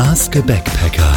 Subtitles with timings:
[0.00, 1.12] Ask a Backpacker.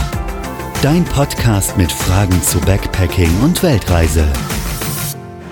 [0.81, 4.26] Dein Podcast mit Fragen zu Backpacking und Weltreise.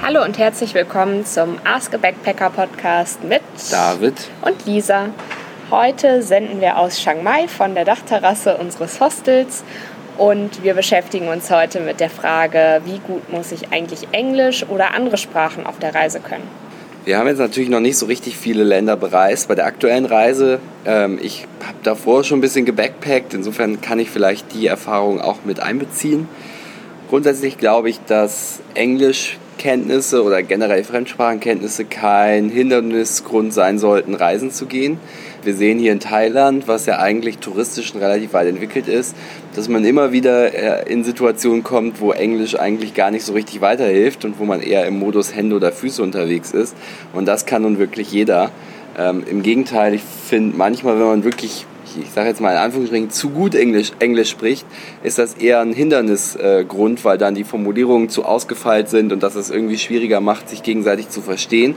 [0.02, 5.09] Hallo und herzlich willkommen zum Ask a Backpacker Podcast mit David und Lisa.
[5.69, 9.64] Heute senden wir aus Chiang Mai von der Dachterrasse unseres Hostels
[10.18, 14.96] und wir beschäftigen uns heute mit der Frage, wie gut muss ich eigentlich Englisch oder
[14.96, 16.48] andere Sprachen auf der Reise können?
[17.10, 20.59] Wir haben jetzt natürlich noch nicht so richtig viele Länder bereist bei der aktuellen Reise.
[20.86, 25.38] Ähm, ich habe davor schon ein bisschen gebackpackt, insofern kann ich vielleicht die Erfahrung auch
[25.44, 26.27] mit einbeziehen.
[27.09, 34.99] Grundsätzlich glaube ich, dass Englischkenntnisse oder generell Fremdsprachenkenntnisse kein Hindernisgrund sein sollten, reisen zu gehen.
[35.44, 39.16] Wir sehen hier in Thailand, was ja eigentlich touristisch relativ weit entwickelt ist,
[39.59, 43.59] dass man immer wieder äh, in Situationen kommt, wo Englisch eigentlich gar nicht so richtig
[43.59, 46.77] weiterhilft und wo man eher im Modus Hände oder Füße unterwegs ist.
[47.12, 48.52] Und das kann nun wirklich jeder.
[48.98, 51.66] Ähm, Im Gegenteil, ich finde manchmal, wenn man wirklich
[51.99, 54.66] ich sage jetzt mal in Anführungsstrichen, zu gut Englisch, Englisch spricht,
[55.04, 59.35] ist das eher ein Hindernisgrund, äh, weil dann die Formulierungen zu ausgefeilt sind und dass
[59.35, 61.76] es irgendwie schwieriger macht, sich gegenseitig zu verstehen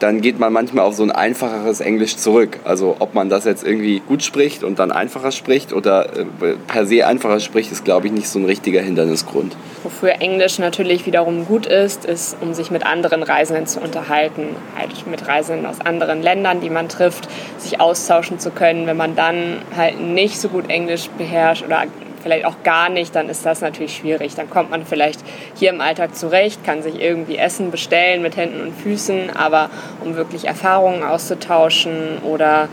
[0.00, 2.58] dann geht man manchmal auf so ein einfacheres Englisch zurück.
[2.64, 6.24] Also ob man das jetzt irgendwie gut spricht und dann einfacher spricht oder äh,
[6.66, 9.56] per se einfacher spricht, ist, glaube ich, nicht so ein richtiger Hindernisgrund.
[9.82, 14.48] Wofür Englisch natürlich wiederum gut ist, ist, um sich mit anderen Reisenden zu unterhalten.
[14.76, 18.86] Halt mit Reisenden aus anderen Ländern, die man trifft, sich austauschen zu können.
[18.86, 21.84] Wenn man dann halt nicht so gut Englisch beherrscht oder
[22.22, 24.34] vielleicht auch gar nicht, dann ist das natürlich schwierig.
[24.34, 25.20] Dann kommt man vielleicht
[25.54, 29.70] hier im Alltag zurecht, kann sich irgendwie Essen bestellen mit Händen und Füßen, aber
[30.04, 32.68] um wirklich Erfahrungen auszutauschen oder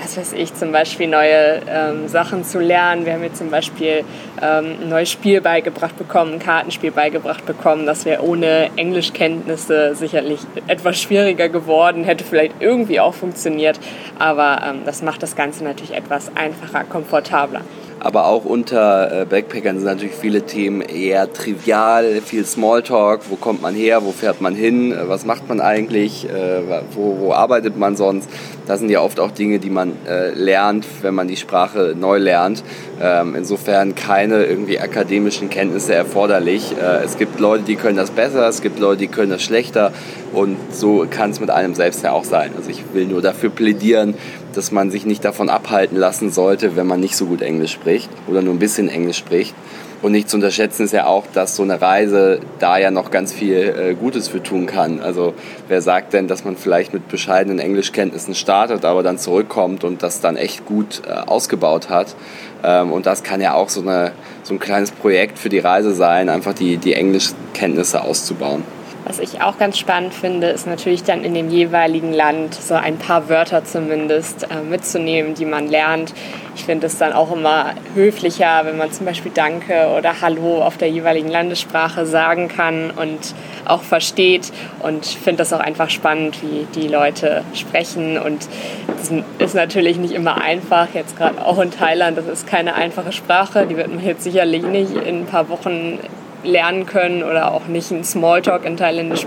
[0.00, 3.04] was weiß ich, zum Beispiel neue ähm, Sachen zu lernen.
[3.04, 4.04] Wir haben jetzt zum Beispiel
[4.40, 7.84] ähm, ein neues Spiel beigebracht bekommen, ein Kartenspiel beigebracht bekommen.
[7.84, 13.80] Das wäre ohne Englischkenntnisse sicherlich etwas schwieriger geworden, hätte vielleicht irgendwie auch funktioniert,
[14.18, 17.62] aber ähm, das macht das Ganze natürlich etwas einfacher, komfortabler.
[18.00, 23.22] Aber auch unter äh, Backpackern sind natürlich viele Themen eher trivial, viel Smalltalk.
[23.28, 24.04] Wo kommt man her?
[24.04, 24.92] Wo fährt man hin?
[24.92, 26.28] Äh, was macht man eigentlich?
[26.28, 28.28] Äh, wo, wo arbeitet man sonst?
[28.68, 29.94] Das sind ja oft auch Dinge, die man
[30.34, 32.62] lernt, wenn man die Sprache neu lernt.
[33.00, 36.74] Ähm, insofern keine irgendwie akademischen Kenntnisse erforderlich.
[37.04, 39.92] Es gibt Leute, die können das besser, es gibt Leute, die können das schlechter.
[40.32, 42.52] Und so kann es mit einem selbst ja auch sein.
[42.56, 44.14] Also ich will nur dafür plädieren,
[44.54, 48.10] dass man sich nicht davon abhalten lassen sollte, wenn man nicht so gut Englisch spricht
[48.26, 49.54] oder nur ein bisschen Englisch spricht.
[50.00, 53.32] Und nicht zu unterschätzen ist ja auch, dass so eine Reise da ja noch ganz
[53.32, 55.00] viel äh, Gutes für tun kann.
[55.00, 55.34] Also
[55.66, 60.20] wer sagt denn, dass man vielleicht mit bescheidenen Englischkenntnissen startet, aber dann zurückkommt und das
[60.20, 62.14] dann echt gut äh, ausgebaut hat.
[62.62, 64.12] Ähm, und das kann ja auch so, eine,
[64.44, 68.62] so ein kleines Projekt für die Reise sein, einfach die, die Englischkenntnisse auszubauen.
[69.08, 72.98] Was ich auch ganz spannend finde, ist natürlich dann in dem jeweiligen Land so ein
[72.98, 76.12] paar Wörter zumindest äh, mitzunehmen, die man lernt.
[76.54, 80.76] Ich finde es dann auch immer höflicher, wenn man zum Beispiel Danke oder Hallo auf
[80.76, 84.52] der jeweiligen Landessprache sagen kann und auch versteht.
[84.80, 88.18] Und finde das auch einfach spannend, wie die Leute sprechen.
[88.18, 88.46] Und
[88.88, 92.18] das ist natürlich nicht immer einfach, jetzt gerade auch in Thailand.
[92.18, 93.66] Das ist keine einfache Sprache.
[93.66, 95.98] Die wird man jetzt sicherlich nicht in ein paar Wochen
[96.44, 99.26] lernen können oder auch nicht einen Smalltalk in Thailändisch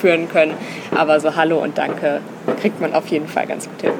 [0.00, 0.54] führen können.
[0.96, 2.20] Aber so Hallo und Danke
[2.60, 3.92] kriegt man auf jeden Fall ganz gut hin.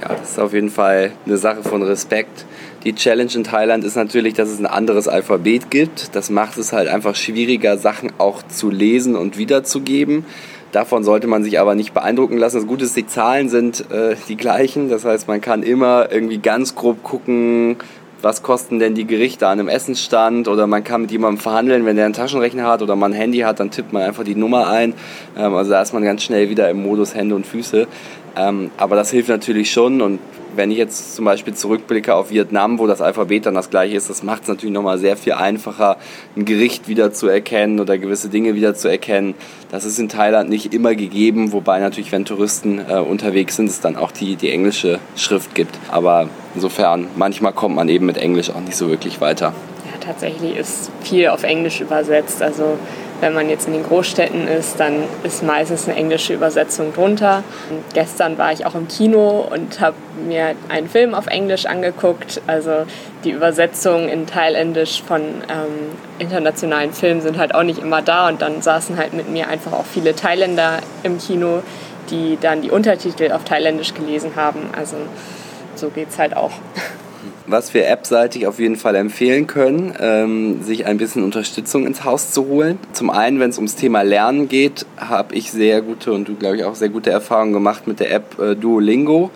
[0.00, 2.44] Ja, das ist auf jeden Fall eine Sache von Respekt.
[2.84, 6.14] Die Challenge in Thailand ist natürlich, dass es ein anderes Alphabet gibt.
[6.14, 10.24] Das macht es halt einfach schwieriger, Sachen auch zu lesen und wiederzugeben.
[10.72, 12.56] Davon sollte man sich aber nicht beeindrucken lassen.
[12.56, 14.90] Das Gute ist, die Zahlen sind äh, die gleichen.
[14.90, 17.76] Das heißt, man kann immer irgendwie ganz grob gucken,
[18.22, 21.96] was kosten denn die Gerichte an einem Essensstand oder man kann mit jemandem verhandeln, wenn
[21.96, 24.68] der einen Taschenrechner hat oder man ein Handy hat, dann tippt man einfach die Nummer
[24.68, 24.94] ein.
[25.36, 27.86] Ähm, also da ist man ganz schnell wieder im Modus Hände und Füße.
[28.36, 30.18] Ähm, aber das hilft natürlich schon und
[30.56, 34.10] wenn ich jetzt zum Beispiel zurückblicke auf Vietnam, wo das Alphabet dann das gleiche ist,
[34.10, 35.96] das macht es natürlich nochmal sehr viel einfacher,
[36.36, 39.34] ein Gericht wieder zu erkennen oder gewisse Dinge wieder zu erkennen.
[39.70, 43.80] Das ist in Thailand nicht immer gegeben, wobei natürlich, wenn Touristen äh, unterwegs sind, es
[43.80, 45.78] dann auch die, die englische Schrift gibt.
[45.90, 49.52] Aber insofern, manchmal kommt man eben mit Englisch auch nicht so wirklich weiter.
[49.84, 52.42] Ja, tatsächlich ist viel auf Englisch übersetzt.
[52.42, 52.78] Also
[53.20, 57.42] wenn man jetzt in den Großstädten ist, dann ist meistens eine englische Übersetzung drunter.
[57.70, 59.96] Und gestern war ich auch im Kino und habe
[60.26, 62.40] mir einen Film auf Englisch angeguckt.
[62.46, 62.84] Also
[63.24, 68.28] die Übersetzungen in Thailändisch von ähm, internationalen Filmen sind halt auch nicht immer da.
[68.28, 71.62] Und dann saßen halt mit mir einfach auch viele Thailänder im Kino,
[72.10, 74.70] die dann die Untertitel auf Thailändisch gelesen haben.
[74.76, 74.96] Also
[75.74, 76.52] so geht es halt auch.
[77.46, 82.32] was wir appseitig auf jeden Fall empfehlen können, ähm, sich ein bisschen Unterstützung ins Haus
[82.32, 82.78] zu holen.
[82.92, 86.56] Zum einen, wenn es ums Thema Lernen geht, habe ich sehr gute und du glaube
[86.56, 89.30] ich auch sehr gute Erfahrungen gemacht mit der App äh, Duolingo.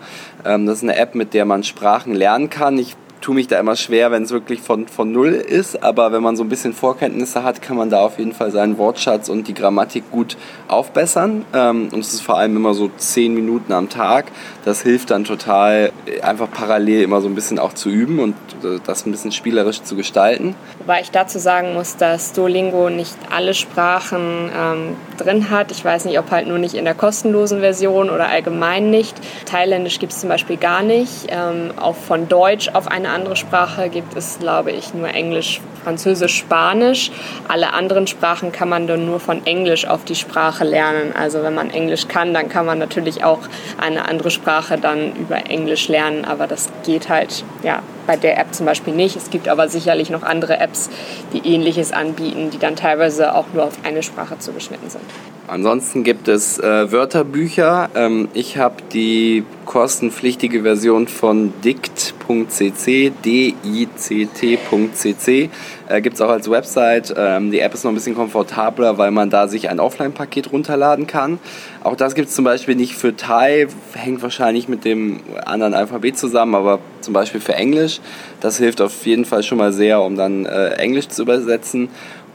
[0.45, 2.77] Ähm, das ist eine App, mit der man Sprachen lernen kann.
[2.77, 5.83] Ich tue mich da immer schwer, wenn es wirklich von, von Null ist.
[5.83, 8.77] Aber wenn man so ein bisschen Vorkenntnisse hat, kann man da auf jeden Fall seinen
[8.77, 10.37] Wortschatz und die Grammatik gut
[10.67, 11.45] aufbessern.
[11.53, 14.25] Ähm, und es ist vor allem immer so zehn Minuten am Tag.
[14.65, 15.91] Das hilft dann total,
[16.21, 19.83] einfach parallel immer so ein bisschen auch zu üben und äh, das ein bisschen spielerisch
[19.83, 20.55] zu gestalten.
[20.79, 25.71] Wobei ich dazu sagen muss, dass Duolingo nicht alle Sprachen ähm, drin hat.
[25.71, 29.15] Ich weiß nicht, ob halt nur nicht in der kostenlosen Version oder allgemein nicht.
[29.45, 31.27] Thailändisch gibt es zum Beispiel gar nicht.
[31.29, 36.37] Ähm, auch von Deutsch auf eine andere Sprache gibt es, glaube ich, nur Englisch, Französisch,
[36.37, 37.11] Spanisch.
[37.47, 41.13] Alle anderen Sprachen kann man dann nur von Englisch auf die Sprache lernen.
[41.15, 43.39] Also wenn man Englisch kann, dann kann man natürlich auch
[43.77, 48.53] eine andere Sprache dann über Englisch lernen, aber das geht halt ja bei der App
[48.53, 49.15] zum Beispiel nicht.
[49.15, 50.89] Es gibt aber sicherlich noch andere Apps,
[51.33, 55.03] die ähnliches anbieten, die dann teilweise auch nur auf eine Sprache zugeschnitten sind.
[55.47, 57.89] Ansonsten gibt es äh, Wörterbücher.
[57.93, 61.53] Ähm, ich habe die kostenpflichtige Version von
[62.31, 64.29] dict.cc, D-I-C-T.cc.
[65.87, 67.13] Äh, gibt es auch als Website.
[67.17, 71.05] Ähm, die App ist noch ein bisschen komfortabler, weil man da sich ein Offline-Paket runterladen
[71.07, 71.39] kann.
[71.83, 76.17] Auch das gibt es zum Beispiel nicht für Thai, hängt wahrscheinlich mit dem anderen Alphabet
[76.17, 77.99] zusammen, aber zum Beispiel für Englisch.
[78.39, 81.89] Das hilft auf jeden Fall schon mal sehr, um dann äh, Englisch zu übersetzen.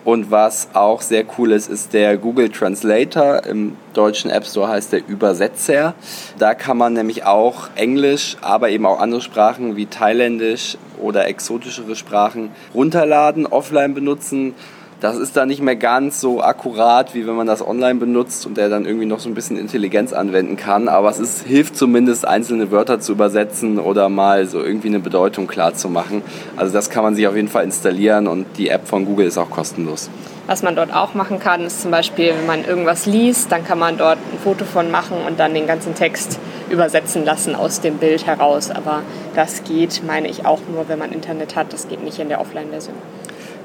[0.07, 3.45] Und was auch sehr cool ist, ist der Google Translator.
[3.45, 5.95] Im deutschen App Store heißt der Übersetzer.
[6.39, 11.97] Da kann man nämlich auch Englisch, aber eben auch andere Sprachen wie Thailändisch oder exotischere
[11.97, 14.55] Sprachen runterladen, offline benutzen
[15.01, 18.57] das ist dann nicht mehr ganz so akkurat, wie wenn man das online benutzt und
[18.57, 20.89] der dann irgendwie noch so ein bisschen Intelligenz anwenden kann.
[20.89, 25.47] Aber es ist, hilft zumindest, einzelne Wörter zu übersetzen oder mal so irgendwie eine Bedeutung
[25.47, 26.23] klar zu machen.
[26.57, 29.37] Also das kann man sich auf jeden Fall installieren und die App von Google ist
[29.37, 30.09] auch kostenlos.
[30.47, 33.79] Was man dort auch machen kann, ist zum Beispiel, wenn man irgendwas liest, dann kann
[33.79, 36.39] man dort ein Foto von machen und dann den ganzen Text
[36.71, 38.71] übersetzen lassen aus dem Bild heraus.
[38.71, 39.03] Aber
[39.35, 41.73] das geht, meine ich, auch nur, wenn man Internet hat.
[41.73, 42.95] Das geht nicht in der Offline-Version.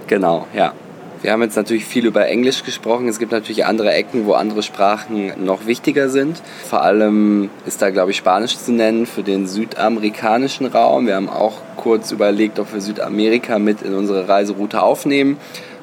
[0.08, 0.74] Genau, ja.
[1.22, 3.08] Wir haben jetzt natürlich viel über Englisch gesprochen.
[3.08, 6.42] Es gibt natürlich andere Ecken, wo andere Sprachen noch wichtiger sind.
[6.68, 11.06] Vor allem ist da, glaube ich, Spanisch zu nennen für den südamerikanischen Raum.
[11.06, 15.38] Wir haben auch kurz überlegt, ob wir Südamerika mit in unsere Reiseroute aufnehmen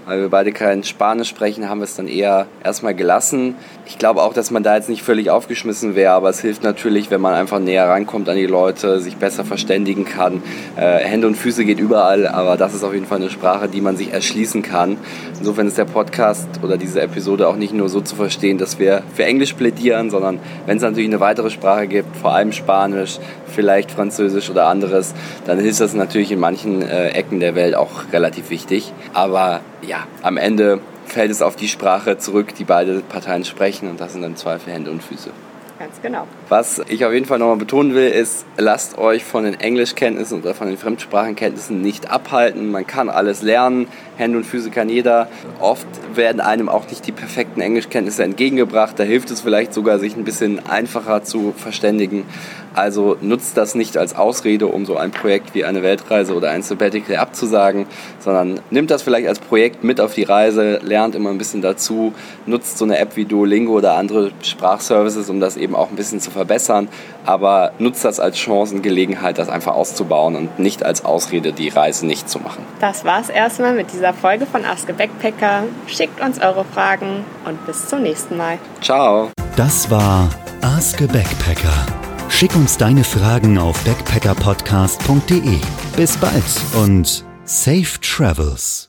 [0.08, 3.56] weil wir beide kein Spanisch sprechen, haben wir es dann eher erstmal gelassen.
[3.88, 7.11] Ich glaube auch, dass man da jetzt nicht völlig aufgeschmissen wäre, aber es hilft natürlich,
[7.11, 10.43] wenn man einfach näher rankommt an die Leute, sich besser verständigen kann.
[10.76, 13.81] Äh, Hände und Füße geht überall, aber das ist auf jeden Fall eine Sprache, die
[13.81, 14.99] man sich erschließen kann.
[15.38, 19.02] Insofern ist der Podcast oder diese Episode auch nicht nur so zu verstehen, dass wir
[19.14, 23.90] für Englisch plädieren, sondern wenn es natürlich eine weitere Sprache gibt, vor allem Spanisch, vielleicht
[23.90, 25.14] Französisch oder anderes,
[25.46, 28.93] dann ist das natürlich in manchen äh, Ecken der Welt auch relativ wichtig.
[29.14, 34.01] Aber ja, am Ende fällt es auf die Sprache zurück, die beide Parteien sprechen und
[34.01, 35.31] das sind dann Zweifel Hände und Füße.
[35.79, 36.27] Ganz genau.
[36.49, 40.53] Was ich auf jeden Fall nochmal betonen will, ist, lasst euch von den Englischkenntnissen oder
[40.53, 42.73] von den Fremdsprachenkenntnissen nicht abhalten.
[42.73, 43.87] Man kann alles lernen.
[44.17, 45.29] Hände und Füße kann jeder.
[45.61, 48.99] Oft werden einem auch nicht die perfekten Englischkenntnisse entgegengebracht.
[48.99, 52.25] Da hilft es vielleicht sogar, sich ein bisschen einfacher zu verständigen.
[52.79, 56.63] Also nutzt das nicht als Ausrede, um so ein Projekt wie eine Weltreise oder ein
[56.63, 57.87] Sabbatical abzusagen,
[58.21, 62.13] sondern nimmt das vielleicht als Projekt mit auf die Reise, lernt immer ein bisschen dazu,
[62.47, 66.21] nutzt so eine App wie Duolingo oder andere Sprachservices, um das eben auch ein bisschen
[66.21, 66.87] zu verbessern,
[67.27, 72.31] aber nutzt das als Chancengelegenheit, das einfach auszubauen und nicht als Ausrede, die Reise nicht
[72.31, 72.64] zu machen.
[72.81, 75.64] Das war's erstmal mit dieser Folge von Ask a Backpacker.
[75.88, 78.59] Schickt uns eure Fragen und bis zum nächsten Mal.
[78.81, 79.31] Ciao.
[79.57, 80.29] Das war
[80.62, 82.08] Ask a Backpacker.
[82.38, 85.59] Schick uns deine Fragen auf backpackerpodcast.de.
[85.97, 86.45] Bis bald
[86.76, 88.88] und safe travels.